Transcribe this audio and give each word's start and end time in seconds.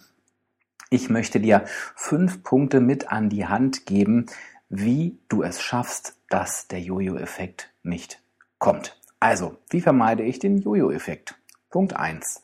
Ich 0.90 1.10
möchte 1.10 1.40
dir 1.40 1.64
fünf 1.96 2.44
Punkte 2.44 2.82
mit 2.82 3.14
an 3.14 3.30
die 3.30 3.48
Hand 3.48 3.86
geben, 3.86 4.26
wie 4.68 5.20
du 5.30 5.42
es 5.42 5.62
schaffst, 5.62 6.18
dass 6.30 6.68
der 6.68 6.82
Jojo-Effekt 6.82 7.72
nicht 7.82 8.22
kommt. 8.58 9.00
Also, 9.22 9.58
wie 9.70 9.80
vermeide 9.80 10.24
ich 10.24 10.40
den 10.40 10.58
Jojo-Effekt? 10.58 11.36
Punkt 11.70 11.96
eins: 11.96 12.44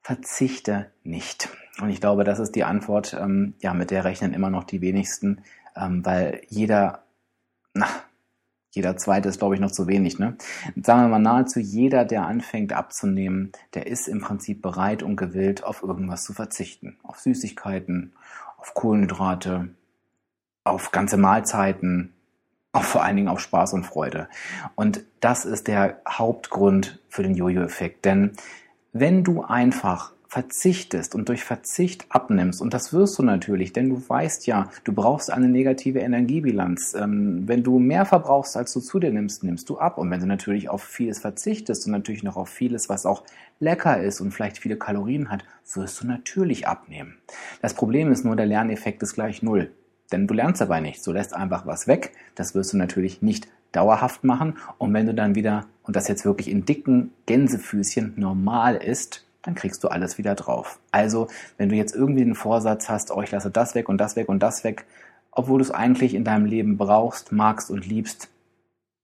Verzichte 0.00 0.90
nicht. 1.02 1.50
Und 1.82 1.90
ich 1.90 2.00
glaube, 2.00 2.24
das 2.24 2.38
ist 2.38 2.52
die 2.52 2.64
Antwort, 2.64 3.12
ähm, 3.12 3.54
ja, 3.60 3.74
mit 3.74 3.90
der 3.90 4.04
rechnen 4.04 4.32
immer 4.32 4.48
noch 4.48 4.64
die 4.64 4.80
wenigsten, 4.80 5.44
ähm, 5.76 6.02
weil 6.04 6.40
jeder, 6.48 7.04
na, 7.74 7.88
jeder 8.74 8.96
zweite 8.96 9.28
ist, 9.28 9.38
glaube 9.38 9.54
ich, 9.54 9.60
noch 9.60 9.70
zu 9.70 9.86
wenig. 9.86 10.18
Ne? 10.18 10.36
Sagen 10.82 11.02
wir 11.02 11.08
mal, 11.08 11.18
nahezu 11.18 11.60
jeder, 11.60 12.04
der 12.04 12.26
anfängt 12.26 12.72
abzunehmen, 12.72 13.52
der 13.74 13.86
ist 13.86 14.08
im 14.08 14.20
Prinzip 14.20 14.62
bereit 14.62 15.02
und 15.02 15.16
gewillt, 15.16 15.62
auf 15.62 15.82
irgendwas 15.82 16.24
zu 16.24 16.32
verzichten. 16.32 16.98
Auf 17.02 17.20
Süßigkeiten, 17.20 18.14
auf 18.58 18.74
Kohlenhydrate, 18.74 19.68
auf 20.64 20.90
ganze 20.90 21.16
Mahlzeiten, 21.16 22.14
auf 22.72 22.86
vor 22.86 23.04
allen 23.04 23.16
Dingen 23.16 23.28
auf 23.28 23.40
Spaß 23.40 23.74
und 23.74 23.84
Freude. 23.84 24.28
Und 24.74 25.04
das 25.20 25.44
ist 25.44 25.68
der 25.68 26.00
Hauptgrund 26.08 27.00
für 27.08 27.22
den 27.22 27.34
Jojo-Effekt. 27.34 28.04
Denn 28.04 28.32
wenn 28.92 29.22
du 29.22 29.42
einfach 29.42 30.13
verzichtest 30.34 31.14
und 31.14 31.28
durch 31.28 31.44
Verzicht 31.44 32.06
abnimmst, 32.08 32.60
und 32.60 32.74
das 32.74 32.92
wirst 32.92 33.16
du 33.20 33.22
natürlich, 33.22 33.72
denn 33.72 33.88
du 33.88 34.02
weißt 34.04 34.48
ja, 34.48 34.68
du 34.82 34.92
brauchst 34.92 35.30
eine 35.30 35.48
negative 35.48 36.00
Energiebilanz. 36.00 36.96
Ähm, 36.98 37.44
wenn 37.46 37.62
du 37.62 37.78
mehr 37.78 38.04
verbrauchst, 38.04 38.56
als 38.56 38.72
du 38.72 38.80
zu 38.80 38.98
dir 38.98 39.12
nimmst, 39.12 39.44
nimmst 39.44 39.68
du 39.68 39.78
ab. 39.78 39.96
Und 39.96 40.10
wenn 40.10 40.18
du 40.18 40.26
natürlich 40.26 40.68
auf 40.68 40.82
vieles 40.82 41.20
verzichtest 41.20 41.86
und 41.86 41.92
natürlich 41.92 42.24
noch 42.24 42.36
auf 42.36 42.48
vieles, 42.48 42.88
was 42.88 43.06
auch 43.06 43.22
lecker 43.60 44.02
ist 44.02 44.20
und 44.20 44.32
vielleicht 44.32 44.58
viele 44.58 44.76
Kalorien 44.76 45.30
hat, 45.30 45.44
wirst 45.72 46.02
du 46.02 46.06
natürlich 46.08 46.66
abnehmen. 46.66 47.14
Das 47.62 47.74
Problem 47.74 48.10
ist 48.10 48.24
nur, 48.24 48.34
der 48.34 48.46
Lerneffekt 48.46 49.04
ist 49.04 49.14
gleich 49.14 49.40
null. 49.40 49.70
Denn 50.10 50.26
du 50.26 50.34
lernst 50.34 50.60
dabei 50.60 50.80
nichts. 50.80 51.04
Du 51.04 51.12
lässt 51.12 51.32
einfach 51.32 51.64
was 51.64 51.86
weg. 51.86 52.10
Das 52.34 52.56
wirst 52.56 52.72
du 52.72 52.76
natürlich 52.76 53.22
nicht 53.22 53.46
dauerhaft 53.70 54.24
machen. 54.24 54.58
Und 54.78 54.92
wenn 54.94 55.06
du 55.06 55.14
dann 55.14 55.36
wieder, 55.36 55.66
und 55.84 55.94
das 55.94 56.08
jetzt 56.08 56.24
wirklich 56.24 56.50
in 56.50 56.64
dicken 56.64 57.12
Gänsefüßchen 57.26 58.14
normal 58.16 58.74
ist, 58.74 59.24
dann 59.44 59.54
kriegst 59.54 59.84
du 59.84 59.88
alles 59.88 60.18
wieder 60.18 60.34
drauf. 60.34 60.80
Also, 60.90 61.28
wenn 61.58 61.68
du 61.68 61.76
jetzt 61.76 61.94
irgendwie 61.94 62.22
einen 62.22 62.34
Vorsatz 62.34 62.88
hast, 62.88 63.10
oh, 63.10 63.22
ich 63.22 63.30
lasse 63.30 63.50
das 63.50 63.74
weg 63.74 63.88
und 63.88 63.98
das 63.98 64.16
weg 64.16 64.28
und 64.28 64.40
das 64.42 64.64
weg, 64.64 64.86
obwohl 65.30 65.58
du 65.58 65.64
es 65.64 65.70
eigentlich 65.70 66.14
in 66.14 66.24
deinem 66.24 66.46
Leben 66.46 66.76
brauchst, 66.76 67.32
magst 67.32 67.70
und 67.70 67.86
liebst, 67.86 68.28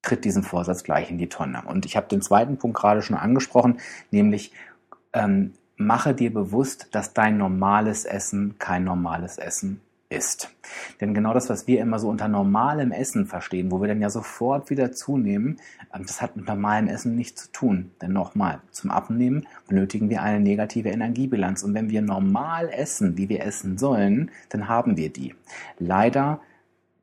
tritt 0.02 0.24
diesen 0.24 0.42
Vorsatz 0.42 0.82
gleich 0.82 1.10
in 1.10 1.18
die 1.18 1.28
Tonne. 1.28 1.62
Und 1.66 1.84
ich 1.84 1.96
habe 1.96 2.08
den 2.08 2.22
zweiten 2.22 2.56
Punkt 2.56 2.78
gerade 2.78 3.02
schon 3.02 3.16
angesprochen, 3.16 3.78
nämlich 4.10 4.52
ähm, 5.12 5.52
mache 5.76 6.14
dir 6.14 6.32
bewusst, 6.32 6.88
dass 6.92 7.12
dein 7.12 7.36
normales 7.36 8.04
Essen 8.04 8.56
kein 8.58 8.84
normales 8.84 9.38
Essen 9.38 9.80
ist. 10.10 10.50
Denn 11.00 11.14
genau 11.14 11.32
das, 11.32 11.48
was 11.48 11.66
wir 11.66 11.80
immer 11.80 11.98
so 11.98 12.08
unter 12.08 12.28
normalem 12.28 12.90
Essen 12.90 13.26
verstehen, 13.26 13.70
wo 13.70 13.80
wir 13.80 13.88
dann 13.88 14.02
ja 14.02 14.10
sofort 14.10 14.68
wieder 14.68 14.92
zunehmen, 14.92 15.58
ähm, 15.94 16.02
das 16.02 16.20
hat 16.20 16.36
mit 16.36 16.46
normalem 16.46 16.88
Essen 16.88 17.14
nichts 17.14 17.44
zu 17.44 17.52
tun. 17.52 17.92
Denn 18.02 18.12
nochmal, 18.12 18.60
zum 18.72 18.90
Abnehmen 18.90 19.46
benötigen 19.68 20.10
wir 20.10 20.22
eine 20.22 20.40
negative 20.40 20.90
Energiebilanz. 20.90 21.62
Und 21.62 21.74
wenn 21.74 21.90
wir 21.90 22.02
normal 22.02 22.68
essen, 22.70 23.16
wie 23.16 23.28
wir 23.28 23.44
essen 23.44 23.78
sollen, 23.78 24.30
dann 24.48 24.68
haben 24.68 24.96
wir 24.96 25.10
die. 25.12 25.34
Leider 25.78 26.40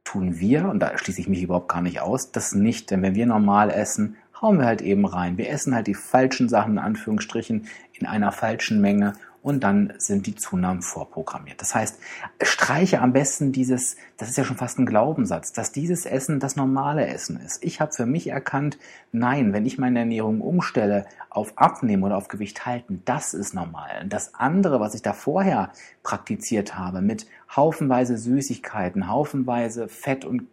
tun 0.04 0.40
wir, 0.40 0.70
und 0.70 0.80
da 0.80 0.98
schließe 0.98 1.22
ich 1.22 1.30
mich 1.30 1.44
überhaupt 1.44 1.70
gar 1.70 1.82
nicht 1.82 2.02
aus, 2.02 2.32
das 2.32 2.54
nicht. 2.54 2.92
Denn 2.92 3.02
wenn 3.02 3.16
wir 3.16 3.26
normal 3.26 3.72
essen, 3.72 4.18
hauen 4.42 4.60
wir 4.60 4.66
halt 4.66 4.82
eben 4.82 5.06
rein. 5.06 5.38
Wir 5.38 5.50
essen 5.50 5.74
halt 5.74 5.88
die 5.88 5.96
falschen 5.96 6.50
Sachen 6.50 6.74
in 6.74 6.80
Anführungsstrichen 6.80 7.68
in 7.94 8.06
einer 8.06 8.32
falschen 8.32 8.82
Menge 8.82 9.14
und 9.48 9.62
dann 9.62 9.94
sind 9.98 10.28
die 10.28 10.36
Zunahmen 10.36 10.82
vorprogrammiert. 10.82 11.62
Das 11.62 11.74
heißt, 11.74 12.00
streiche 12.42 13.00
am 13.00 13.14
besten 13.14 13.54
dieses, 13.54 13.96
das 14.18 14.28
ist 14.28 14.38
ja 14.38 14.44
schon 14.44 14.58
fast 14.58 14.78
ein 14.78 14.86
Glaubenssatz, 14.86 15.54
dass 15.54 15.72
dieses 15.72 16.06
Essen 16.06 16.42
das 16.42 16.58
normale 16.58 17.08
Essen 17.08 17.40
ist. 17.40 17.64
Ich 17.64 17.80
habe 17.80 17.94
für 17.94 18.06
mich 18.06 18.28
erkannt, 18.28 18.78
nein, 19.14 19.54
wenn 19.54 19.66
ich 19.66 19.78
meine 19.78 20.00
Ernährung 20.00 20.42
umstelle 20.42 21.06
auf 21.30 21.58
Abnehmen 21.58 22.04
oder 22.04 22.18
auf 22.18 22.28
Gewicht 22.28 22.66
halten, 22.66 23.04
das 23.06 23.34
ist 23.34 23.54
normal. 23.54 24.06
Das 24.10 24.34
andere, 24.34 24.82
was 24.82 24.96
ich 24.96 25.02
da 25.02 25.14
vorher 25.14 25.72
praktiziert 26.04 26.78
habe, 26.78 27.00
mit 27.00 27.26
haufenweise 27.56 28.18
Süßigkeiten, 28.18 29.08
haufenweise 29.08 29.88
Fett 29.88 30.26
und 30.26 30.48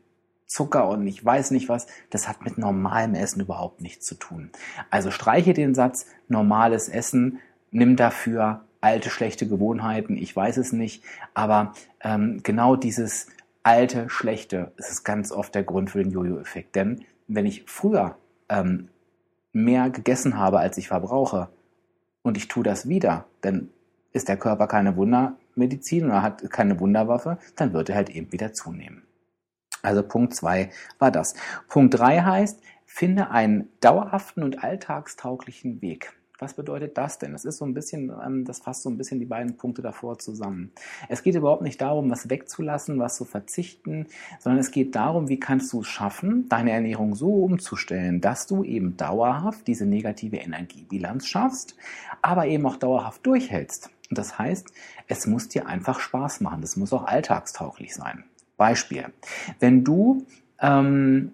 Zucker 0.47 0.88
und 0.88 1.05
ich 1.09 1.25
weiß 1.25 1.50
nicht 1.50 1.69
was, 1.69 1.88
das 2.11 2.28
hat 2.28 2.44
mit 2.44 2.59
normalem 2.59 3.16
Essen 3.16 3.41
überhaupt 3.41 3.81
nichts 3.81 4.06
zu 4.06 4.15
tun. 4.15 4.50
Also 4.88 5.11
streiche 5.11 5.53
den 5.53 5.75
Satz 5.75 6.06
normales 6.28 6.88
Essen, 6.88 7.41
nimm 7.72 7.97
dafür 7.97 8.62
alte, 8.84 9.11
schlechte 9.11 9.49
Gewohnheiten, 9.49 10.17
ich 10.17 10.37
weiß 10.37 10.59
es 10.59 10.72
nicht, 10.72 11.03
aber 11.33 11.72
ähm, 12.03 12.41
genau 12.43 12.77
dieses 12.77 13.28
alte, 13.62 14.11
schlechte 14.11 14.72
ist 14.77 15.05
ganz 15.05 15.33
oft 15.33 15.55
der 15.55 15.65
Grund 15.65 15.91
für 15.91 16.03
den 16.03 16.12
Jojo-Effekt. 16.12 16.77
Denn 16.77 17.05
wenn 17.27 17.47
ich 17.47 17.64
früher 17.67 18.19
ähm, 18.49 18.88
mehr 19.53 19.88
gegessen 19.91 20.37
habe, 20.37 20.58
als 20.58 20.76
ich 20.76 20.88
verbrauche, 20.88 21.49
und 22.25 22.37
ich 22.37 22.49
tue 22.49 22.64
das 22.64 22.88
wieder, 22.88 23.26
dann 23.43 23.70
ist 24.12 24.29
der 24.29 24.38
Körper 24.38 24.67
keine 24.67 24.97
Wundermedizin 24.97 26.06
oder 26.06 26.23
hat 26.23 26.50
keine 26.50 26.81
Wunderwaffe, 26.81 27.38
dann 27.55 27.73
wird 27.73 27.91
er 27.91 27.97
halt 27.97 28.11
eben 28.11 28.32
wieder 28.32 28.53
zunehmen. 28.53 29.03
Also 29.82 30.03
Punkt 30.03 30.35
zwei 30.35 30.70
war 30.99 31.11
das. 31.11 31.35
Punkt 31.69 31.99
drei 31.99 32.23
heißt, 32.23 32.61
finde 32.87 33.31
einen 33.31 33.69
dauerhaften 33.81 34.43
und 34.43 34.64
alltagstauglichen 34.64 35.82
Weg. 35.82 36.14
Was 36.38 36.54
bedeutet 36.54 36.98
das 36.98 37.19
denn? 37.19 37.32
Das 37.32 37.44
ist 37.44 37.58
so 37.58 37.64
ein 37.64 37.75
bisschen, 37.75 38.12
ähm, 38.25 38.44
das 38.44 38.58
fasst 38.58 38.82
so 38.82 38.90
ein 38.90 38.98
bisschen 38.98 39.20
die 39.20 39.26
beiden 39.26 39.56
Punkte 39.56 39.82
davor 39.82 40.19
zusammen. 40.19 40.72
Es 41.08 41.22
geht 41.22 41.36
überhaupt 41.36 41.62
nicht 41.62 41.81
darum, 41.81 42.10
was 42.10 42.28
wegzulassen, 42.28 42.98
was 42.98 43.16
zu 43.16 43.25
verzichten, 43.25 44.06
sondern 44.40 44.58
es 44.58 44.72
geht 44.72 44.96
darum, 44.96 45.28
wie 45.28 45.38
kannst 45.38 45.72
du 45.72 45.82
es 45.82 45.86
schaffen, 45.86 46.48
deine 46.48 46.72
Ernährung 46.72 47.14
so 47.14 47.44
umzustellen, 47.44 48.20
dass 48.20 48.46
du 48.46 48.64
eben 48.64 48.96
dauerhaft 48.96 49.66
diese 49.69 49.86
negative 49.86 50.36
Energiebilanz 50.36 51.26
schaffst, 51.26 51.76
aber 52.20 52.46
eben 52.46 52.66
auch 52.66 52.76
dauerhaft 52.76 53.25
durchhältst. 53.25 53.90
Und 54.10 54.19
das 54.19 54.38
heißt, 54.38 54.69
es 55.06 55.26
muss 55.26 55.48
dir 55.48 55.66
einfach 55.66 56.00
Spaß 56.00 56.40
machen. 56.40 56.60
Das 56.60 56.76
muss 56.76 56.92
auch 56.92 57.04
alltagstauglich 57.04 57.94
sein. 57.94 58.25
Beispiel. 58.56 59.06
Wenn 59.60 59.84
du 59.84 60.26
ähm, 60.60 61.32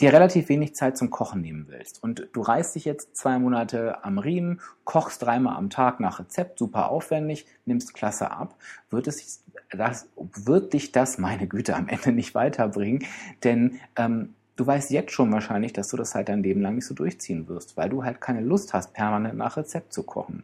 dir 0.00 0.12
relativ 0.12 0.48
wenig 0.48 0.74
Zeit 0.74 0.96
zum 0.96 1.10
Kochen 1.10 1.40
nehmen 1.40 1.66
willst. 1.68 2.02
Und 2.02 2.28
du 2.32 2.40
reißt 2.40 2.74
dich 2.74 2.84
jetzt 2.84 3.16
zwei 3.16 3.38
Monate 3.38 4.04
am 4.04 4.18
Riemen, 4.18 4.60
kochst 4.84 5.22
dreimal 5.22 5.56
am 5.56 5.70
Tag 5.70 6.00
nach 6.00 6.18
Rezept, 6.18 6.58
super 6.58 6.90
aufwendig, 6.90 7.46
nimmst 7.64 7.94
klasse 7.94 8.30
ab, 8.30 8.56
wird 8.90 9.06
es 9.06 9.42
das, 9.70 10.08
wird 10.16 10.72
dich 10.72 10.92
das, 10.92 11.18
meine 11.18 11.46
Güte, 11.46 11.76
am 11.76 11.88
Ende 11.88 12.12
nicht 12.12 12.34
weiterbringen, 12.34 13.04
denn 13.44 13.80
ähm, 13.96 14.34
du 14.56 14.66
weißt 14.66 14.90
jetzt 14.90 15.12
schon 15.12 15.32
wahrscheinlich, 15.32 15.72
dass 15.72 15.88
du 15.88 15.96
das 15.96 16.14
halt 16.14 16.28
dein 16.28 16.42
Leben 16.42 16.60
lang 16.60 16.74
nicht 16.74 16.86
so 16.86 16.94
durchziehen 16.94 17.48
wirst, 17.48 17.76
weil 17.76 17.88
du 17.88 18.04
halt 18.04 18.20
keine 18.20 18.40
Lust 18.40 18.74
hast, 18.74 18.92
permanent 18.92 19.36
nach 19.36 19.56
Rezept 19.56 19.92
zu 19.92 20.02
kochen. 20.02 20.42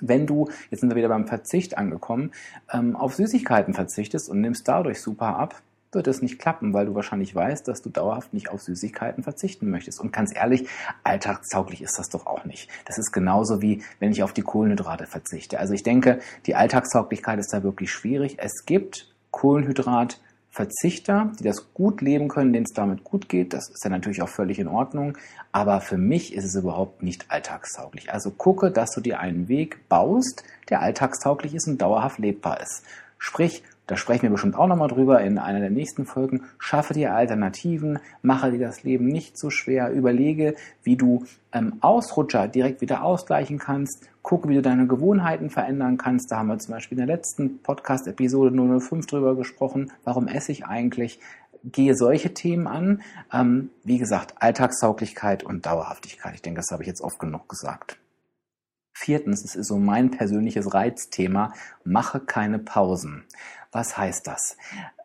Wenn 0.00 0.26
du, 0.26 0.50
jetzt 0.70 0.80
sind 0.80 0.90
wir 0.90 0.96
wieder 0.96 1.08
beim 1.08 1.26
Verzicht 1.26 1.78
angekommen, 1.78 2.32
ähm, 2.72 2.96
auf 2.96 3.14
Süßigkeiten 3.14 3.72
verzichtest 3.72 4.28
und 4.28 4.40
nimmst 4.40 4.66
dadurch 4.66 5.00
super 5.00 5.36
ab, 5.36 5.62
wird 5.92 6.06
es 6.06 6.22
nicht 6.22 6.38
klappen, 6.38 6.72
weil 6.72 6.86
du 6.86 6.94
wahrscheinlich 6.94 7.34
weißt, 7.34 7.68
dass 7.68 7.82
du 7.82 7.90
dauerhaft 7.90 8.32
nicht 8.32 8.48
auf 8.50 8.62
Süßigkeiten 8.62 9.22
verzichten 9.22 9.70
möchtest. 9.70 10.00
Und 10.00 10.12
ganz 10.12 10.34
ehrlich, 10.34 10.68
alltagstauglich 11.04 11.82
ist 11.82 11.98
das 11.98 12.08
doch 12.08 12.26
auch 12.26 12.44
nicht. 12.44 12.68
Das 12.86 12.98
ist 12.98 13.12
genauso 13.12 13.60
wie, 13.62 13.82
wenn 14.00 14.10
ich 14.10 14.22
auf 14.22 14.32
die 14.32 14.42
Kohlenhydrate 14.42 15.06
verzichte. 15.06 15.58
Also 15.58 15.74
ich 15.74 15.82
denke, 15.82 16.20
die 16.46 16.54
Alltagstauglichkeit 16.54 17.38
ist 17.38 17.52
da 17.52 17.62
wirklich 17.62 17.92
schwierig. 17.92 18.36
Es 18.38 18.64
gibt 18.64 19.12
Kohlenhydrat, 19.30 20.20
Verzichter, 20.52 21.32
die 21.40 21.44
das 21.44 21.72
gut 21.72 22.02
leben 22.02 22.28
können, 22.28 22.52
denen 22.52 22.66
es 22.66 22.74
damit 22.74 23.04
gut 23.04 23.30
geht. 23.30 23.54
Das 23.54 23.70
ist 23.70 23.82
ja 23.84 23.88
natürlich 23.88 24.20
auch 24.20 24.28
völlig 24.28 24.58
in 24.58 24.68
Ordnung. 24.68 25.16
Aber 25.50 25.80
für 25.80 25.96
mich 25.96 26.34
ist 26.34 26.44
es 26.44 26.54
überhaupt 26.54 27.02
nicht 27.02 27.30
alltagstauglich. 27.30 28.12
Also 28.12 28.30
gucke, 28.30 28.70
dass 28.70 28.90
du 28.90 29.00
dir 29.00 29.18
einen 29.18 29.48
Weg 29.48 29.88
baust, 29.88 30.44
der 30.68 30.82
alltagstauglich 30.82 31.54
ist 31.54 31.68
und 31.68 31.80
dauerhaft 31.80 32.18
lebbar 32.18 32.60
ist. 32.60 32.82
Sprich, 33.16 33.62
da 33.86 33.96
sprechen 33.96 34.22
wir 34.22 34.30
bestimmt 34.30 34.54
auch 34.54 34.68
nochmal 34.68 34.88
drüber 34.88 35.20
in 35.22 35.38
einer 35.38 35.58
der 35.58 35.70
nächsten 35.70 36.06
Folgen. 36.06 36.42
Schaffe 36.58 36.94
dir 36.94 37.14
Alternativen, 37.14 37.98
mache 38.22 38.52
dir 38.52 38.60
das 38.60 38.84
Leben 38.84 39.08
nicht 39.08 39.36
so 39.36 39.50
schwer, 39.50 39.90
überlege, 39.90 40.54
wie 40.84 40.96
du 40.96 41.24
ähm, 41.52 41.74
Ausrutscher 41.80 42.46
direkt 42.46 42.80
wieder 42.80 43.02
ausgleichen 43.02 43.58
kannst, 43.58 44.08
gucke, 44.22 44.48
wie 44.48 44.54
du 44.54 44.62
deine 44.62 44.86
Gewohnheiten 44.86 45.50
verändern 45.50 45.96
kannst. 45.96 46.30
Da 46.30 46.38
haben 46.38 46.46
wir 46.46 46.58
zum 46.58 46.74
Beispiel 46.74 46.98
in 46.98 47.06
der 47.06 47.16
letzten 47.16 47.60
Podcast-Episode 47.62 48.80
005 48.80 49.06
drüber 49.06 49.34
gesprochen. 49.34 49.90
Warum 50.04 50.28
esse 50.28 50.52
ich 50.52 50.64
eigentlich? 50.64 51.18
Gehe 51.64 51.96
solche 51.96 52.34
Themen 52.34 52.68
an. 52.68 53.02
Ähm, 53.32 53.70
wie 53.82 53.98
gesagt, 53.98 54.34
Alltagstauglichkeit 54.38 55.42
und 55.42 55.66
Dauerhaftigkeit. 55.66 56.34
Ich 56.34 56.42
denke, 56.42 56.60
das 56.60 56.70
habe 56.70 56.84
ich 56.84 56.88
jetzt 56.88 57.02
oft 57.02 57.18
genug 57.18 57.48
gesagt. 57.48 57.98
Viertens, 58.94 59.44
es 59.44 59.56
ist 59.56 59.68
so 59.68 59.78
mein 59.78 60.10
persönliches 60.10 60.74
Reizthema, 60.74 61.52
mache 61.82 62.20
keine 62.20 62.58
Pausen. 62.58 63.24
Was 63.72 63.96
heißt 63.96 64.26
das? 64.26 64.56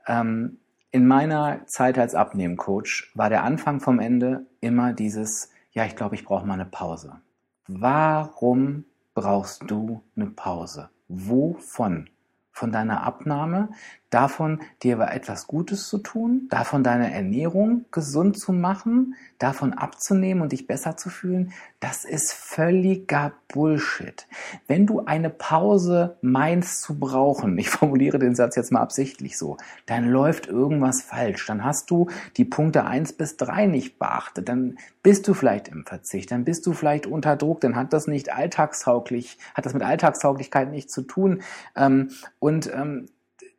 Ähm, 0.05 0.59
in 0.91 1.07
meiner 1.07 1.65
Zeit 1.65 1.97
als 1.97 2.15
Abnehmcoach 2.15 3.11
war 3.13 3.29
der 3.29 3.43
Anfang 3.43 3.79
vom 3.79 3.99
Ende 3.99 4.45
immer 4.61 4.93
dieses, 4.93 5.51
ja, 5.71 5.85
ich 5.85 5.95
glaube, 5.95 6.15
ich 6.15 6.25
brauche 6.25 6.45
mal 6.45 6.53
eine 6.53 6.65
Pause. 6.65 7.21
Warum 7.67 8.85
brauchst 9.13 9.63
du 9.69 10.03
eine 10.15 10.27
Pause? 10.27 10.89
Wovon? 11.07 12.09
Von 12.51 12.71
deiner 12.71 13.03
Abnahme, 13.03 13.69
davon, 14.09 14.61
dir 14.83 14.99
etwas 14.99 15.47
Gutes 15.47 15.87
zu 15.87 15.97
tun, 15.97 16.47
davon 16.49 16.83
deine 16.83 17.13
Ernährung 17.13 17.85
gesund 17.91 18.39
zu 18.39 18.53
machen, 18.53 19.15
davon 19.37 19.73
abzunehmen 19.73 20.41
und 20.41 20.51
dich 20.51 20.67
besser 20.67 20.97
zu 20.97 21.09
fühlen, 21.09 21.53
das 21.79 22.05
ist 22.05 22.33
völliger 22.33 23.33
Bullshit. 23.49 24.27
Wenn 24.67 24.87
du 24.87 25.05
eine 25.05 25.29
Pause 25.29 26.17
meinst 26.21 26.81
zu 26.81 26.99
brauchen, 26.99 27.57
ich 27.57 27.69
formuliere 27.69 28.17
den 28.17 28.35
Satz 28.35 28.55
jetzt 28.55 28.71
mal 28.71 28.81
absichtlich 28.81 29.37
so, 29.37 29.57
dann 29.85 30.05
läuft 30.05 30.47
irgendwas 30.47 31.01
falsch. 31.01 31.45
Dann 31.45 31.63
hast 31.63 31.91
du 31.91 32.09
die 32.37 32.45
Punkte 32.45 32.85
eins 32.85 33.13
bis 33.13 33.37
drei 33.37 33.67
nicht 33.67 33.99
beachtet. 33.99 34.49
Dann 34.49 34.77
bist 35.03 35.27
du 35.27 35.33
vielleicht 35.33 35.67
im 35.67 35.85
Verzicht, 35.85 36.31
dann 36.31 36.45
bist 36.45 36.65
du 36.65 36.73
vielleicht 36.73 37.05
unter 37.05 37.35
Druck, 37.35 37.61
dann 37.61 37.75
hat 37.75 37.93
das 37.93 38.07
nicht 38.07 38.33
alltagstauglich, 38.33 39.37
hat 39.53 39.65
das 39.65 39.73
mit 39.73 39.83
Alltagstauglichkeit 39.83 40.71
nichts 40.71 40.93
zu 40.93 41.03
tun. 41.03 41.41
Ähm, 41.75 42.09
und 42.39 42.71
ähm, 42.73 43.07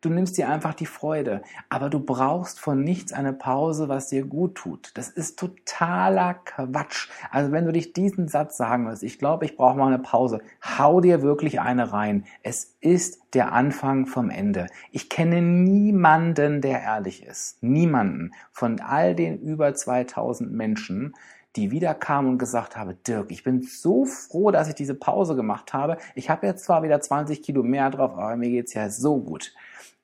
Du 0.00 0.10
nimmst 0.10 0.38
dir 0.38 0.48
einfach 0.48 0.74
die 0.74 0.86
Freude. 0.86 1.42
Aber 1.68 1.90
du 1.90 1.98
brauchst 1.98 2.60
von 2.60 2.84
nichts 2.84 3.12
eine 3.12 3.32
Pause, 3.32 3.88
was 3.88 4.08
dir 4.08 4.24
gut 4.24 4.54
tut. 4.54 4.92
Das 4.94 5.08
ist 5.08 5.40
totaler 5.40 6.34
Quatsch. 6.34 7.08
Also 7.32 7.50
wenn 7.50 7.64
du 7.64 7.72
dich 7.72 7.94
diesen 7.94 8.28
Satz 8.28 8.56
sagen 8.56 8.86
willst, 8.86 9.02
ich 9.02 9.18
glaube, 9.18 9.44
ich 9.44 9.56
brauche 9.56 9.76
mal 9.76 9.88
eine 9.88 9.98
Pause, 9.98 10.40
hau 10.78 11.00
dir 11.00 11.22
wirklich 11.22 11.60
eine 11.60 11.92
rein. 11.92 12.26
Es 12.44 12.76
ist 12.80 13.34
der 13.34 13.52
Anfang 13.52 14.06
vom 14.06 14.30
Ende. 14.30 14.68
Ich 14.92 15.10
kenne 15.10 15.42
niemanden, 15.42 16.60
der 16.60 16.80
ehrlich 16.80 17.24
ist. 17.26 17.60
Niemanden 17.64 18.30
von 18.52 18.78
all 18.78 19.16
den 19.16 19.40
über 19.40 19.74
2000 19.74 20.52
Menschen, 20.52 21.14
die 21.58 21.72
wieder 21.72 21.92
kamen 21.92 22.28
und 22.28 22.38
gesagt 22.38 22.76
habe, 22.76 22.94
Dirk, 22.94 23.32
ich 23.32 23.42
bin 23.42 23.62
so 23.62 24.04
froh, 24.04 24.52
dass 24.52 24.68
ich 24.68 24.76
diese 24.76 24.94
Pause 24.94 25.34
gemacht 25.34 25.72
habe. 25.72 25.98
Ich 26.14 26.30
habe 26.30 26.46
jetzt 26.46 26.64
zwar 26.64 26.84
wieder 26.84 27.00
20 27.00 27.42
Kilo 27.42 27.64
mehr 27.64 27.90
drauf, 27.90 28.12
aber 28.12 28.36
mir 28.36 28.48
geht's 28.48 28.74
ja 28.74 28.88
so 28.90 29.18
gut. 29.18 29.52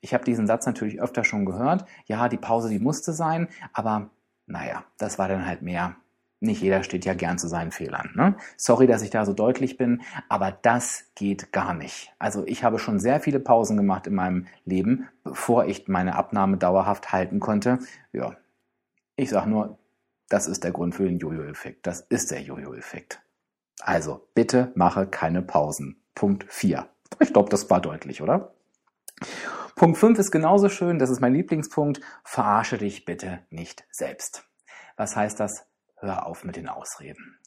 Ich 0.01 0.13
habe 0.13 0.25
diesen 0.25 0.47
Satz 0.47 0.65
natürlich 0.65 1.01
öfter 1.01 1.23
schon 1.23 1.45
gehört. 1.45 1.85
Ja, 2.07 2.27
die 2.27 2.37
Pause, 2.37 2.69
die 2.69 2.79
musste 2.79 3.13
sein, 3.13 3.47
aber 3.71 4.09
naja, 4.47 4.83
das 4.97 5.17
war 5.17 5.29
dann 5.29 5.47
halt 5.47 5.61
mehr. 5.61 5.95
Nicht 6.41 6.61
jeder 6.61 6.83
steht 6.83 7.05
ja 7.05 7.13
gern 7.13 7.37
zu 7.37 7.47
seinen 7.47 7.71
Fehlern. 7.71 8.11
Ne? 8.15 8.35
Sorry, 8.57 8.85
dass 8.85 9.01
ich 9.01 9.09
da 9.09 9.25
so 9.25 9.31
deutlich 9.31 9.77
bin, 9.77 10.01
aber 10.27 10.51
das 10.51 11.05
geht 11.15 11.53
gar 11.53 11.73
nicht. 11.73 12.13
Also 12.19 12.45
ich 12.45 12.65
habe 12.65 12.79
schon 12.79 12.99
sehr 12.99 13.21
viele 13.21 13.39
Pausen 13.39 13.77
gemacht 13.77 14.07
in 14.07 14.15
meinem 14.15 14.47
Leben, 14.65 15.07
bevor 15.23 15.65
ich 15.65 15.87
meine 15.87 16.15
Abnahme 16.15 16.57
dauerhaft 16.57 17.13
halten 17.13 17.39
konnte. 17.39 17.79
Ja, 18.11 18.35
ich 19.15 19.29
sage 19.29 19.49
nur, 19.49 19.79
das 20.29 20.47
ist 20.47 20.63
der 20.63 20.71
Grund 20.71 20.95
für 20.95 21.05
den 21.05 21.19
Jojo-Effekt. 21.19 21.85
Das 21.85 22.01
ist 22.01 22.31
der 22.31 22.41
Jojo-Effekt. 22.41 23.21
Also, 23.81 24.27
bitte 24.33 24.71
mache 24.75 25.07
keine 25.07 25.41
Pausen. 25.41 26.01
Punkt 26.15 26.45
4. 26.49 26.87
Ich 27.19 27.33
glaube, 27.33 27.49
das 27.49 27.69
war 27.69 27.81
deutlich, 27.81 28.21
oder? 28.21 28.55
Punkt 29.75 29.97
5 29.97 30.17
ist 30.19 30.31
genauso 30.31 30.69
schön, 30.69 30.99
das 30.99 31.09
ist 31.09 31.19
mein 31.19 31.33
Lieblingspunkt. 31.33 32.01
Verarsche 32.23 32.77
dich 32.77 33.05
bitte 33.05 33.45
nicht 33.49 33.85
selbst. 33.91 34.49
Was 34.95 35.15
heißt 35.15 35.39
das? 35.39 35.67
Hör 35.97 36.25
auf 36.25 36.43
mit 36.43 36.55
den 36.55 36.69
Ausreden. 36.69 37.37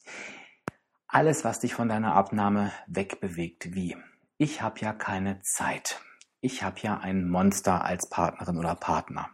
Alles, 1.06 1.44
was 1.44 1.60
dich 1.60 1.74
von 1.74 1.88
deiner 1.88 2.14
Abnahme 2.14 2.72
wegbewegt, 2.86 3.74
wie? 3.74 3.96
Ich 4.36 4.60
habe 4.60 4.80
ja 4.80 4.92
keine 4.92 5.40
Zeit. 5.40 6.00
Ich 6.40 6.62
habe 6.62 6.78
ja 6.80 6.98
ein 6.98 7.28
Monster 7.28 7.84
als 7.84 8.08
Partnerin 8.08 8.58
oder 8.58 8.74
Partner. 8.74 9.30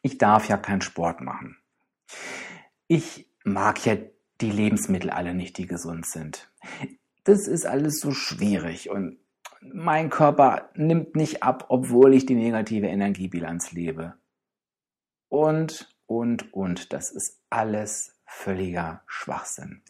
Ich 0.00 0.18
darf 0.18 0.48
ja 0.48 0.56
keinen 0.56 0.80
Sport 0.80 1.20
machen. 1.20 1.61
Ich 2.86 3.28
mag 3.44 3.84
ja 3.86 3.96
die 4.40 4.50
Lebensmittel 4.50 5.10
alle 5.10 5.34
nicht, 5.34 5.58
die 5.58 5.66
gesund 5.66 6.06
sind. 6.06 6.50
Das 7.24 7.46
ist 7.46 7.66
alles 7.66 8.00
so 8.00 8.10
schwierig 8.10 8.90
und 8.90 9.18
mein 9.60 10.10
Körper 10.10 10.70
nimmt 10.74 11.14
nicht 11.14 11.42
ab, 11.42 11.66
obwohl 11.68 12.14
ich 12.14 12.26
die 12.26 12.34
negative 12.34 12.88
Energiebilanz 12.88 13.70
lebe. 13.72 14.14
Und, 15.28 15.94
und, 16.06 16.52
und, 16.52 16.92
das 16.92 17.12
ist 17.12 17.40
alles 17.48 18.18
völliger 18.26 19.02
Schwachsinn. 19.06 19.82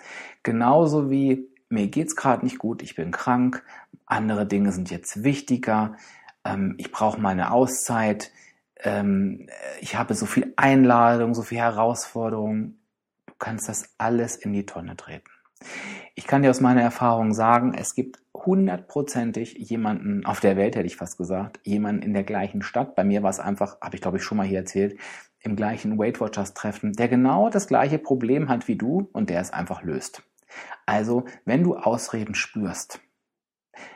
Genauso 0.43 1.11
wie 1.11 1.49
mir 1.69 1.89
geht's 1.89 2.17
gerade 2.17 2.45
nicht 2.45 2.59
gut, 2.59 2.83
ich 2.83 2.95
bin 2.95 3.11
krank, 3.11 3.65
andere 4.05 4.47
Dinge 4.47 4.73
sind 4.73 4.91
jetzt 4.91 5.25
wichtiger, 5.25 5.97
ähm, 6.45 6.75
ich 6.77 6.93
brauche 6.93 7.21
meine 7.21 7.51
Auszeit, 7.51 8.31
ähm, 8.83 9.49
ich 9.81 9.97
habe 9.97 10.15
so 10.15 10.27
viel 10.27 10.53
Einladung, 10.57 11.35
so 11.35 11.43
viel 11.43 11.59
Herausforderung. 11.59 12.75
Du 13.27 13.35
kannst 13.39 13.69
das 13.69 13.95
alles 13.99 14.37
in 14.37 14.53
die 14.53 14.67
Tonne 14.67 14.97
treten. 14.97 15.31
Ich 16.15 16.27
kann 16.27 16.43
dir 16.43 16.51
aus 16.51 16.61
meiner 16.61 16.83
Erfahrung 16.83 17.33
sagen, 17.33 17.73
es 17.75 17.95
gibt 17.95 18.19
hundertprozentig 18.35 19.55
jemanden 19.55 20.27
auf 20.27 20.41
der 20.41 20.57
Welt, 20.57 20.77
hätte 20.77 20.87
ich 20.87 20.97
fast 20.97 21.17
gesagt, 21.17 21.61
jemanden 21.65 22.03
in 22.03 22.13
der 22.13 22.25
gleichen 22.25 22.63
Stadt. 22.63 22.97
Bei 22.97 23.05
mir 23.05 23.23
war 23.23 23.31
es 23.31 23.41
einfach, 23.41 23.81
habe 23.81 23.97
ich 23.97 24.03
glaube 24.03 24.19
ich 24.19 24.25
schon 24.25 24.39
mal 24.39 24.47
hier 24.47 24.59
erzählt, 24.59 24.99
im 25.41 25.57
gleichen 25.57 25.99
Weight 25.99 26.21
Watchers 26.21 26.55
Treffen, 26.55 26.93
der 26.93 27.09
genau 27.09 27.51
das 27.51 27.67
gleiche 27.67 27.99
Problem 27.99 28.49
hat 28.49 28.69
wie 28.69 28.77
du 28.77 29.09
und 29.13 29.31
der 29.31 29.41
es 29.41 29.53
einfach 29.53 29.83
löst. 29.83 30.23
Also, 30.87 31.25
wenn 31.45 31.65
du 31.65 31.77
Ausreden 31.77 32.35
spürst, 32.35 33.01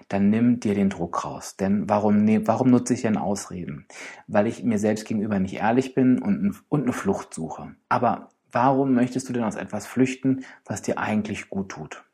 dann 0.09 0.30
nimm 0.30 0.61
dir 0.61 0.75
den 0.75 0.90
Druck 0.90 1.25
raus. 1.25 1.56
Denn 1.56 1.88
warum, 1.88 2.25
ne, 2.25 2.47
warum 2.47 2.71
nutze 2.71 2.95
ich 2.95 3.02
denn 3.02 3.16
Ausreden? 3.16 3.87
Weil 4.26 4.47
ich 4.47 4.62
mir 4.62 4.78
selbst 4.78 5.06
gegenüber 5.06 5.38
nicht 5.38 5.56
ehrlich 5.56 5.95
bin 5.95 6.21
und, 6.21 6.62
und 6.68 6.83
eine 6.83 6.92
Flucht 6.92 7.35
suche. 7.35 7.75
Aber 7.88 8.28
warum 8.52 8.95
möchtest 8.95 9.28
du 9.28 9.33
denn 9.33 9.45
aus 9.45 9.56
etwas 9.56 9.87
flüchten, 9.87 10.45
was 10.64 10.83
dir 10.83 10.99
eigentlich 10.99 11.50
gut 11.50 11.71
tut? 11.71 12.04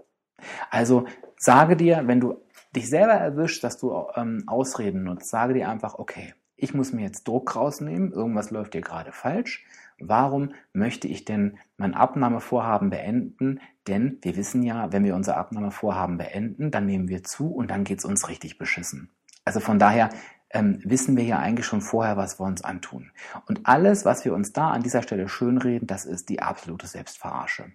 Also 0.70 1.06
sage 1.36 1.76
dir, 1.76 2.02
wenn 2.06 2.20
du 2.20 2.42
dich 2.74 2.88
selber 2.88 3.12
erwischst, 3.12 3.62
dass 3.62 3.78
du 3.78 4.06
ähm, 4.16 4.44
Ausreden 4.46 5.04
nutzt, 5.04 5.28
sage 5.28 5.54
dir 5.54 5.68
einfach, 5.68 5.98
okay, 5.98 6.34
ich 6.56 6.74
muss 6.74 6.92
mir 6.92 7.02
jetzt 7.02 7.26
Druck 7.26 7.56
rausnehmen, 7.56 8.12
irgendwas 8.12 8.50
läuft 8.50 8.74
dir 8.74 8.80
gerade 8.80 9.12
falsch. 9.12 9.64
Warum 10.08 10.52
möchte 10.72 11.08
ich 11.08 11.24
denn 11.24 11.58
mein 11.76 11.94
Abnahmevorhaben 11.94 12.90
beenden? 12.90 13.60
Denn 13.86 14.18
wir 14.22 14.36
wissen 14.36 14.62
ja, 14.62 14.92
wenn 14.92 15.04
wir 15.04 15.14
unser 15.14 15.36
Abnahmevorhaben 15.36 16.18
beenden, 16.18 16.70
dann 16.70 16.86
nehmen 16.86 17.08
wir 17.08 17.22
zu 17.22 17.52
und 17.52 17.70
dann 17.70 17.84
geht's 17.84 18.04
uns 18.04 18.28
richtig 18.28 18.58
beschissen. 18.58 19.10
Also 19.44 19.60
von 19.60 19.78
daher 19.78 20.10
ähm, 20.50 20.80
wissen 20.84 21.16
wir 21.16 21.24
ja 21.24 21.38
eigentlich 21.38 21.66
schon 21.66 21.80
vorher, 21.80 22.16
was 22.16 22.38
wir 22.38 22.46
uns 22.46 22.62
antun. 22.62 23.10
Und 23.46 23.66
alles, 23.66 24.04
was 24.04 24.24
wir 24.24 24.34
uns 24.34 24.52
da 24.52 24.70
an 24.70 24.82
dieser 24.82 25.02
Stelle 25.02 25.28
schönreden, 25.28 25.86
das 25.86 26.04
ist 26.04 26.28
die 26.28 26.42
absolute 26.42 26.86
Selbstverarsche. 26.86 27.72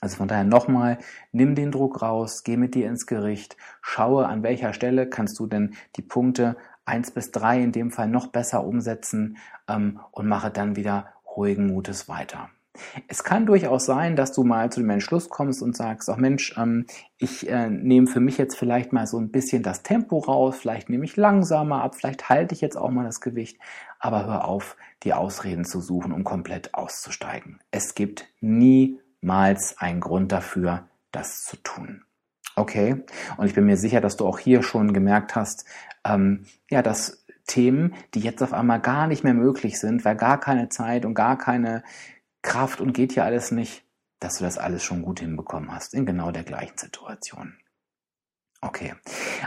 Also 0.00 0.16
von 0.16 0.28
daher 0.28 0.44
nochmal, 0.44 0.98
nimm 1.32 1.54
den 1.56 1.72
Druck 1.72 2.02
raus, 2.02 2.44
geh 2.44 2.56
mit 2.56 2.74
dir 2.74 2.88
ins 2.88 3.06
Gericht, 3.06 3.56
schaue, 3.82 4.26
an 4.26 4.44
welcher 4.44 4.72
Stelle 4.72 5.08
kannst 5.08 5.38
du 5.40 5.46
denn 5.46 5.74
die 5.96 6.02
Punkte 6.02 6.56
eins 6.84 7.10
bis 7.10 7.32
drei 7.32 7.60
in 7.60 7.72
dem 7.72 7.90
Fall 7.90 8.08
noch 8.08 8.28
besser 8.28 8.64
umsetzen 8.64 9.36
ähm, 9.68 10.00
und 10.12 10.28
mache 10.28 10.50
dann 10.50 10.76
wieder 10.76 11.12
ruhigen 11.38 11.68
Mutes 11.68 12.08
weiter. 12.08 12.50
Es 13.06 13.24
kann 13.24 13.46
durchaus 13.46 13.86
sein, 13.86 14.16
dass 14.16 14.32
du 14.32 14.44
mal 14.44 14.70
zu 14.70 14.80
dem 14.80 14.90
Entschluss 14.90 15.28
kommst 15.28 15.62
und 15.62 15.76
sagst, 15.76 16.08
ach 16.08 16.16
Mensch, 16.16 16.54
ähm, 16.56 16.86
ich 17.16 17.48
äh, 17.48 17.70
nehme 17.70 18.06
für 18.06 18.20
mich 18.20 18.38
jetzt 18.38 18.56
vielleicht 18.56 18.92
mal 18.92 19.06
so 19.06 19.18
ein 19.18 19.30
bisschen 19.30 19.62
das 19.62 19.82
Tempo 19.82 20.18
raus, 20.18 20.56
vielleicht 20.60 20.88
nehme 20.88 21.04
ich 21.04 21.16
langsamer 21.16 21.82
ab, 21.82 21.96
vielleicht 21.96 22.28
halte 22.28 22.54
ich 22.54 22.60
jetzt 22.60 22.76
auch 22.76 22.90
mal 22.90 23.04
das 23.04 23.20
Gewicht, 23.20 23.58
aber 23.98 24.26
hör 24.26 24.44
auf, 24.46 24.76
die 25.02 25.12
Ausreden 25.12 25.64
zu 25.64 25.80
suchen, 25.80 26.12
um 26.12 26.24
komplett 26.24 26.74
auszusteigen. 26.74 27.58
Es 27.70 27.94
gibt 27.94 28.26
niemals 28.40 29.76
einen 29.78 30.00
Grund 30.00 30.30
dafür, 30.30 30.88
das 31.10 31.42
zu 31.44 31.56
tun. 31.56 32.04
Okay, 32.54 33.04
und 33.36 33.46
ich 33.46 33.54
bin 33.54 33.64
mir 33.64 33.76
sicher, 33.76 34.00
dass 34.00 34.16
du 34.16 34.26
auch 34.26 34.38
hier 34.38 34.62
schon 34.62 34.92
gemerkt 34.92 35.36
hast, 35.36 35.64
ähm, 36.04 36.44
ja, 36.70 36.82
dass 36.82 37.17
Themen, 37.48 37.94
die 38.14 38.20
jetzt 38.20 38.42
auf 38.42 38.52
einmal 38.52 38.80
gar 38.80 39.08
nicht 39.08 39.24
mehr 39.24 39.34
möglich 39.34 39.80
sind, 39.80 40.04
weil 40.04 40.14
gar 40.14 40.38
keine 40.38 40.68
Zeit 40.68 41.04
und 41.04 41.14
gar 41.14 41.36
keine 41.36 41.82
Kraft 42.42 42.80
und 42.80 42.92
geht 42.92 43.16
ja 43.16 43.24
alles 43.24 43.50
nicht, 43.50 43.84
dass 44.20 44.38
du 44.38 44.44
das 44.44 44.58
alles 44.58 44.84
schon 44.84 45.02
gut 45.02 45.18
hinbekommen 45.18 45.72
hast 45.72 45.94
in 45.94 46.06
genau 46.06 46.30
der 46.30 46.44
gleichen 46.44 46.78
Situation. 46.78 47.58
Okay. 48.60 48.94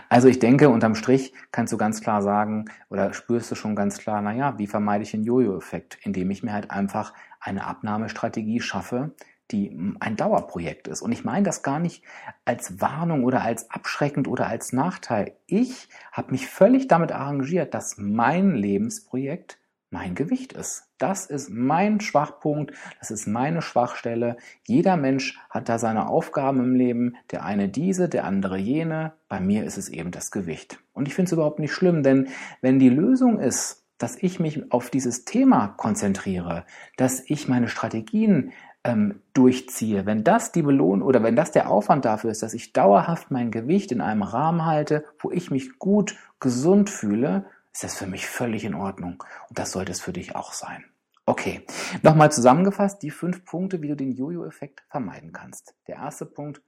Also 0.08 0.29
ich 0.29 0.39
denke, 0.39 0.70
unterm 0.70 0.96
Strich 0.96 1.34
kannst 1.51 1.74
du 1.74 1.77
ganz 1.77 2.01
klar 2.01 2.22
sagen 2.22 2.65
oder 2.89 3.13
spürst 3.13 3.51
du 3.51 3.55
schon 3.55 3.75
ganz 3.75 3.98
klar, 3.98 4.22
naja, 4.22 4.58
wie 4.58 4.67
vermeide 4.67 5.03
ich 5.03 5.12
den 5.12 5.24
Jojo-Effekt? 5.24 5.98
Indem 6.03 6.31
ich 6.31 6.43
mir 6.43 6.53
halt 6.53 6.72
einfach 6.72 7.13
eine 7.41 7.65
Abnahmestrategie 7.65 8.62
schaffe, 8.62 9.13
die 9.51 9.96
ein 10.00 10.15
Dauerprojekt 10.15 10.88
ist. 10.88 11.01
Und 11.01 11.12
ich 11.12 11.24
meine 11.24 11.43
das 11.43 11.63
gar 11.63 11.79
nicht 11.79 12.03
als 12.46 12.81
Warnung 12.81 13.24
oder 13.24 13.41
als 13.41 13.70
abschreckend 13.72 14.27
oder 14.27 14.48
als 14.48 14.74
Nachteil. 14.74 15.36
Ich 15.48 15.89
habe 16.12 16.31
mich 16.31 16.48
völlig 16.48 16.88
damit 16.88 17.12
arrangiert, 17.12 17.74
dass 17.74 17.98
mein 17.98 18.55
Lebensprojekt 18.55 19.58
mein 19.91 20.15
Gewicht 20.15 20.53
ist. 20.53 20.86
Das 20.98 21.25
ist 21.25 21.50
mein 21.50 22.00
Schwachpunkt, 22.00 22.74
das 23.00 23.12
ist 23.12 23.27
meine 23.27 23.62
Schwachstelle. 23.62 24.38
Jeder 24.65 24.96
Mensch 24.96 25.38
hat 25.50 25.67
da 25.67 25.77
seine 25.77 26.08
Aufgaben 26.08 26.60
im 26.62 26.75
Leben, 26.75 27.17
der 27.31 27.43
eine 27.43 27.67
diese, 27.67 28.08
der 28.08 28.24
andere 28.24 28.58
jene. 28.58 29.13
Bei 29.27 29.41
mir 29.41 29.65
ist 29.65 29.77
es 29.77 29.89
eben 29.89 30.12
das 30.12 30.31
Gewicht. 30.31 30.79
Und 30.93 31.08
ich 31.08 31.13
finde 31.13 31.27
es 31.27 31.34
überhaupt 31.34 31.60
nicht 31.60 31.74
schlimm, 31.74 32.03
denn 32.03 32.29
wenn 32.62 32.79
die 32.79 32.89
Lösung 32.89 33.39
ist, 33.39 33.81
dass 33.98 34.15
ich 34.15 34.39
mich 34.39 34.72
auf 34.72 34.89
dieses 34.89 35.25
Thema 35.25 35.67
konzentriere, 35.67 36.65
dass 36.98 37.22
ich 37.29 37.48
meine 37.48 37.67
Strategien 37.67 38.51
ähm, 38.83 39.21
durchziehe, 39.33 40.05
wenn 40.05 40.23
das 40.23 40.51
die 40.51 40.63
Belohnung 40.63 41.07
oder 41.07 41.23
wenn 41.23 41.35
das 41.35 41.51
der 41.51 41.69
Aufwand 41.69 42.05
dafür 42.05 42.31
ist, 42.31 42.41
dass 42.41 42.53
ich 42.53 42.73
dauerhaft 42.73 43.31
mein 43.31 43.51
Gewicht 43.51 43.91
in 43.91 44.01
einem 44.01 44.23
Rahmen 44.23 44.65
halte, 44.65 45.05
wo 45.19 45.31
ich 45.31 45.51
mich 45.51 45.77
gut, 45.77 46.15
gesund 46.39 46.89
fühle, 46.89 47.45
ist 47.73 47.83
das 47.83 47.97
für 47.97 48.07
mich 48.07 48.27
völlig 48.27 48.65
in 48.65 48.73
Ordnung. 48.73 49.23
Und 49.50 49.59
das 49.59 49.71
sollte 49.71 49.91
es 49.91 50.01
für 50.01 50.13
dich 50.13 50.35
auch 50.35 50.53
sein. 50.53 50.85
Okay, 51.25 51.65
nochmal 52.01 52.31
zusammengefasst, 52.31 53.03
die 53.03 53.11
fünf 53.11 53.45
Punkte, 53.45 53.81
wie 53.81 53.88
du 53.88 53.95
den 53.95 54.11
Jojo-Effekt 54.11 54.83
vermeiden 54.89 55.31
kannst. 55.31 55.75
Der 55.88 55.97
erste 55.97 56.25
Punkt, 56.25 56.61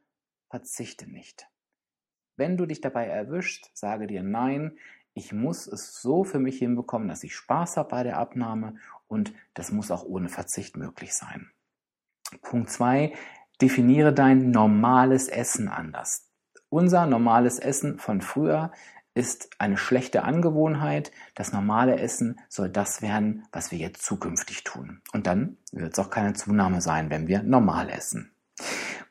verzichte 0.49 1.09
nicht. 1.09 1.47
Wenn 2.35 2.57
du 2.57 2.65
dich 2.65 2.79
dabei 2.79 3.07
erwischt, 3.07 3.69
sage 3.73 4.07
dir 4.07 4.23
nein, 4.23 4.77
ich 5.15 5.33
muss 5.33 5.67
es 5.67 6.01
so 6.01 6.23
für 6.23 6.39
mich 6.39 6.57
hinbekommen, 6.59 7.07
dass 7.07 7.23
ich 7.23 7.35
Spaß 7.35 7.77
habe 7.77 7.89
bei 7.89 8.03
der 8.03 8.17
Abnahme 8.17 8.75
und 9.07 9.33
das 9.53 9.71
muss 9.71 9.91
auch 9.91 10.03
ohne 10.03 10.29
Verzicht 10.29 10.77
möglich 10.77 11.13
sein. 11.13 11.51
Punkt 12.41 12.69
zwei: 12.69 13.13
definiere 13.61 14.13
dein 14.13 14.51
normales 14.51 15.27
Essen 15.27 15.67
anders. 15.67 16.29
Unser 16.69 17.05
normales 17.05 17.59
Essen 17.59 17.99
von 17.99 18.21
früher 18.21 18.71
ist 19.13 19.49
eine 19.59 19.77
schlechte 19.77 20.23
Angewohnheit. 20.23 21.11
Das 21.35 21.53
normale 21.53 21.99
Essen 21.99 22.39
soll 22.49 22.69
das 22.69 23.01
werden, 23.01 23.45
was 23.51 23.71
wir 23.71 23.77
jetzt 23.77 24.03
zukünftig 24.03 24.63
tun. 24.63 25.01
Und 25.13 25.27
dann 25.27 25.57
wird 25.71 25.93
es 25.93 25.99
auch 25.99 26.09
keine 26.09 26.33
Zunahme 26.33 26.81
sein, 26.81 27.09
wenn 27.11 27.27
wir 27.27 27.43
normal 27.43 27.89
essen. 27.89 28.33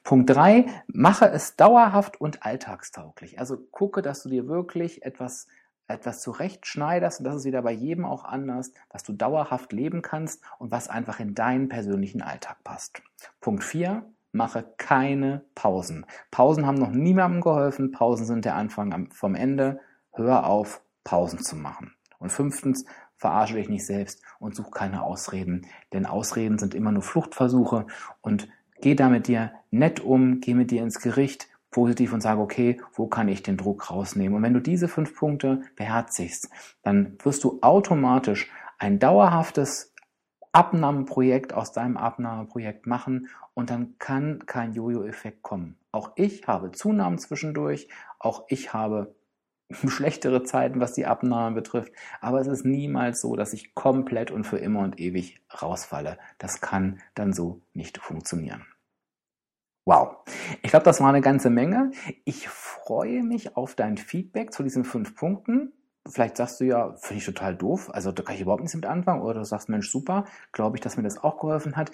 Punkt 0.03 0.31
drei: 0.31 0.67
Mache 0.89 1.31
es 1.31 1.57
dauerhaft 1.57 2.21
und 2.21 2.45
alltagstauglich. 2.45 3.39
Also 3.39 3.57
gucke, 3.57 4.03
dass 4.03 4.25
du 4.25 4.29
dir 4.29 4.49
wirklich 4.49 5.05
etwas 5.05 5.47
etwas 5.93 6.21
zurechtschneiderst, 6.23 7.21
und 7.21 7.25
das 7.25 7.37
ist 7.37 7.45
wieder 7.45 7.63
bei 7.63 7.73
jedem 7.73 8.05
auch 8.05 8.25
anders, 8.25 8.73
was 8.91 9.03
du 9.03 9.13
dauerhaft 9.13 9.73
leben 9.73 10.03
kannst 10.03 10.43
und 10.59 10.71
was 10.71 10.89
einfach 10.89 11.21
in 11.21 11.35
deinen 11.35 11.69
persönlichen 11.69 12.23
Alltag 12.23 12.63
passt. 12.65 13.03
Punkt 13.41 13.65
4. 13.65 14.05
Mache 14.33 14.65
keine 14.79 15.43
Pausen. 15.55 16.07
Pausen 16.31 16.67
haben 16.67 16.79
noch 16.79 16.91
niemandem 16.91 17.43
geholfen. 17.43 17.93
Pausen 17.93 18.25
sind 18.25 18.47
der 18.47 18.55
Anfang 18.55 19.11
vom 19.13 19.35
Ende. 19.35 19.81
Hör 20.13 20.47
auf, 20.47 20.81
Pausen 21.05 21.41
zu 21.41 21.55
machen. 21.55 21.93
Und 22.19 22.31
fünftens, 22.31 22.87
verarsche 23.23 23.55
dich 23.55 23.69
nicht 23.69 23.87
selbst 23.87 24.21
und 24.41 24.57
such 24.57 24.73
keine 24.73 25.03
Ausreden, 25.03 25.67
denn 25.93 26.07
Ausreden 26.07 26.59
sind 26.59 26.75
immer 26.75 26.91
nur 26.91 27.03
Fluchtversuche 27.03 27.87
und 28.21 28.49
geh 28.81 28.97
da 28.97 29.09
mit 29.09 29.29
dir 29.29 29.53
nett 29.71 30.01
um, 30.01 30.41
geh 30.41 30.55
mit 30.55 30.73
dir 30.73 30.83
ins 30.83 31.01
Gericht, 31.01 31.49
positiv 31.73 32.13
und 32.13 32.21
sage, 32.21 32.41
okay, 32.41 32.81
wo 32.95 33.09
kann 33.09 33.27
ich 33.27 33.43
den 33.43 33.57
Druck 33.57 33.91
rausnehmen? 33.91 34.37
Und 34.37 34.43
wenn 34.43 34.55
du 34.55 34.61
diese 34.61 34.87
fünf 34.87 35.17
Punkte 35.17 35.63
beherzigst, 35.75 36.49
dann 36.83 37.17
wirst 37.25 37.43
du 37.43 37.59
automatisch 37.63 38.51
ein 38.79 39.01
dauerhaftes 39.01 39.93
Abnahmeprojekt 40.53 41.55
aus 41.55 41.73
deinem 41.73 41.97
Abnahmeprojekt 41.97 42.87
machen 42.87 43.29
und 43.55 43.71
dann 43.71 43.99
kann 43.99 44.45
kein 44.47 44.75
Jojo-Effekt 44.75 45.43
kommen. 45.43 45.79
Auch 45.93 46.13
ich 46.17 46.47
habe 46.47 46.73
Zunahmen 46.73 47.19
zwischendurch, 47.19 47.89
auch 48.19 48.45
ich 48.49 48.75
habe 48.75 49.15
schlechtere 49.71 50.43
Zeiten, 50.43 50.81
was 50.81 50.93
die 50.93 51.07
Abnahme 51.07 51.55
betrifft, 51.55 51.93
aber 52.21 52.41
es 52.41 52.47
ist 52.47 52.67
niemals 52.67 53.23
so, 53.23 53.35
dass 53.35 53.55
ich 53.55 53.75
komplett 53.75 54.31
und 54.31 54.45
für 54.45 54.59
immer 54.59 54.81
und 54.81 55.01
ewig 55.01 55.41
rausfalle. 55.63 56.19
Das 56.39 56.61
kann 56.61 57.01
dann 57.15 57.33
so 57.33 57.63
nicht 57.73 57.97
funktionieren. 57.99 58.67
Wow. 59.85 60.19
Ich 60.63 60.71
glaube, 60.71 60.85
das 60.85 61.01
war 61.01 61.09
eine 61.09 61.21
ganze 61.21 61.51
Menge. 61.51 61.91
Ich 62.25 62.49
freue 62.49 63.23
mich 63.23 63.57
auf 63.57 63.75
dein 63.75 63.97
Feedback 63.97 64.53
zu 64.53 64.63
diesen 64.63 64.85
fünf 64.85 65.17
Punkten. 65.17 65.73
Vielleicht 66.09 66.37
sagst 66.37 66.61
du 66.61 66.65
ja, 66.65 66.95
finde 66.97 67.19
ich 67.19 67.25
total 67.25 67.55
doof, 67.55 67.89
also 67.93 68.11
da 68.11 68.25
kann 68.25 68.35
ich 68.35 68.41
überhaupt 68.41 68.63
nichts 68.63 68.75
mit 68.75 68.87
anfangen, 68.87 69.23
oder 69.23 69.35
du 69.35 69.45
sagst, 69.45 69.69
Mensch, 69.69 69.89
super, 69.89 70.25
glaube 70.51 70.77
ich, 70.77 70.81
dass 70.81 70.97
mir 70.97 71.05
das 71.05 71.23
auch 71.23 71.39
geholfen 71.39 71.77
hat. 71.77 71.93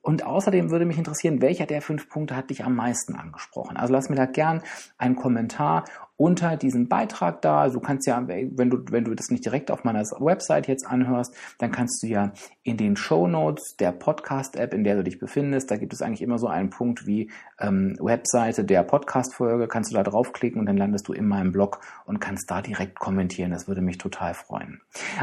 Und 0.00 0.24
außerdem 0.24 0.70
würde 0.70 0.84
mich 0.84 0.96
interessieren, 0.96 1.42
welcher 1.42 1.66
der 1.66 1.82
fünf 1.82 2.08
Punkte 2.08 2.36
hat 2.36 2.50
dich 2.50 2.62
am 2.62 2.76
meisten 2.76 3.16
angesprochen? 3.16 3.76
Also 3.76 3.92
lass 3.92 4.10
mir 4.10 4.14
da 4.14 4.26
gern 4.26 4.62
einen 4.96 5.16
Kommentar 5.16 5.84
unter 6.18 6.56
diesem 6.56 6.88
Beitrag 6.88 7.40
da. 7.42 7.68
Du 7.68 7.78
kannst 7.78 8.06
ja, 8.06 8.26
wenn 8.26 8.70
du, 8.70 8.78
wenn 8.90 9.04
du 9.04 9.14
das 9.14 9.30
nicht 9.30 9.44
direkt 9.44 9.70
auf 9.70 9.84
meiner 9.84 10.02
Website 10.02 10.66
jetzt 10.66 10.84
anhörst, 10.84 11.32
dann 11.58 11.70
kannst 11.70 12.02
du 12.02 12.08
ja 12.08 12.32
in 12.64 12.76
den 12.76 12.96
Show 12.96 13.28
Notes 13.28 13.76
der 13.78 13.92
Podcast-App, 13.92 14.74
in 14.74 14.82
der 14.82 14.96
du 14.96 15.04
dich 15.04 15.20
befindest, 15.20 15.70
da 15.70 15.76
gibt 15.76 15.92
es 15.92 16.02
eigentlich 16.02 16.20
immer 16.20 16.38
so 16.38 16.48
einen 16.48 16.70
Punkt 16.70 17.06
wie 17.06 17.30
ähm, 17.60 17.96
Webseite 18.00 18.64
der 18.64 18.82
Podcast-Folge, 18.82 19.68
kannst 19.68 19.92
du 19.92 19.94
da 19.94 20.02
draufklicken 20.02 20.58
und 20.58 20.66
dann 20.66 20.76
landest 20.76 21.06
du 21.06 21.12
in 21.12 21.26
meinem 21.26 21.52
Blog 21.52 21.80
und 22.04 22.18
kannst 22.18 22.50
da 22.50 22.62
direkt 22.62 22.98
kommentieren. 22.98 23.52
Das 23.52 23.68
würde 23.68 23.80
mich 23.80 23.98
total 23.98 24.34
freuen. 24.34 24.80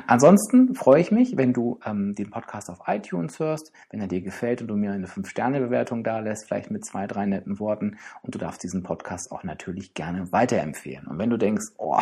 Ansonsten 0.08 0.76
freue 0.76 1.02
ich 1.02 1.12
mich, 1.12 1.36
wenn 1.36 1.52
du 1.52 1.78
ähm, 1.86 2.16
den 2.16 2.30
Podcast 2.30 2.70
auf 2.70 2.80
iTunes 2.88 3.38
hörst, 3.40 3.74
wenn 3.90 4.00
er 4.00 4.08
dir 4.08 4.22
gefällt 4.22 4.62
und 4.62 4.70
du 4.70 4.78
mir 4.78 4.94
eine 4.94 5.08
5-Sterne-Bewertung 5.08 6.06
da 6.06 6.20
lässt, 6.20 6.48
vielleicht 6.48 6.72
mit 6.72 6.86
zwei, 6.86 7.06
drei 7.06 7.26
netten 7.26 7.60
Worten. 7.60 7.98
Und 8.22 8.34
du 8.34 8.40
darfst 8.40 8.64
diesen 8.64 8.82
Podcast 8.82 9.34
auch 9.34 9.44
natürlich 9.44 9.94
gerne 9.94 10.32
weiterempfehlen 10.32 10.85
empfehlen. 10.86 11.08
Und 11.08 11.18
wenn 11.20 11.30
du 11.30 11.38
denkst, 11.38 11.68
oh, 11.78 12.02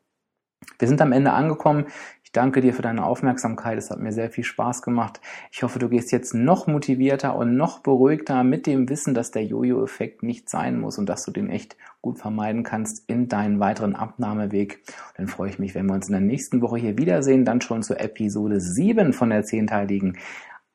Wir 0.79 0.89
sind 0.89 1.01
am 1.01 1.13
Ende 1.13 1.33
angekommen. 1.33 1.87
Ich 2.33 2.41
danke 2.41 2.63
dir 2.63 2.73
für 2.73 2.81
deine 2.81 3.05
Aufmerksamkeit. 3.05 3.77
Es 3.77 3.91
hat 3.91 4.01
mir 4.01 4.11
sehr 4.11 4.31
viel 4.31 4.45
Spaß 4.45 4.81
gemacht. 4.81 5.21
Ich 5.51 5.63
hoffe, 5.63 5.79
du 5.79 5.91
gehst 5.91 6.13
jetzt 6.13 6.33
noch 6.33 6.67
motivierter 6.67 7.37
und 7.37 7.59
noch 7.59 7.81
beruhigter 7.81 8.43
mit 8.43 8.67
dem 8.67 8.89
Wissen, 8.89 9.13
dass 9.13 9.33
der 9.33 9.45
Jojo-Effekt 9.45 10.23
nicht 10.23 10.49
sein 10.49 10.81
muss 10.81 10.97
und 10.97 11.11
dass 11.11 11.27
du 11.27 11.31
den 11.31 11.51
echt 11.51 11.77
gut 12.01 12.19
vermeiden 12.19 12.63
kannst 12.63 13.07
in 13.07 13.29
deinen 13.29 13.61
weiteren 13.61 13.95
Abnahmeweg. 13.95 14.81
dann 15.19 15.27
freue 15.27 15.51
ich 15.51 15.59
mich, 15.59 15.75
wenn 15.75 15.85
wir 15.85 15.93
uns 15.93 16.09
in 16.09 16.13
der 16.13 16.23
nächsten 16.23 16.63
Woche 16.63 16.79
hier 16.79 16.97
wiedersehen, 16.97 17.45
dann 17.45 17.61
schon 17.61 17.83
zur 17.83 18.01
Episode 18.01 18.63
7 18.63 19.13
von 19.13 19.29
der 19.29 19.45
zehnteiligen 19.45 20.17